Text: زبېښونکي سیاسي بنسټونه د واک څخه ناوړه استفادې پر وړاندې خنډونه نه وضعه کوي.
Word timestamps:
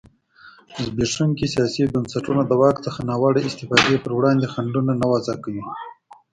زبېښونکي 0.85 1.45
سیاسي 1.55 1.83
بنسټونه 1.93 2.41
د 2.45 2.51
واک 2.61 2.77
څخه 2.85 2.99
ناوړه 3.09 3.41
استفادې 3.47 3.97
پر 4.03 4.11
وړاندې 4.17 4.51
خنډونه 4.53 4.91
نه 5.01 5.05
وضعه 5.11 5.35
کوي. 5.43 5.63